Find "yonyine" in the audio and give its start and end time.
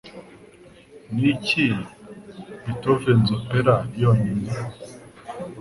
4.01-4.51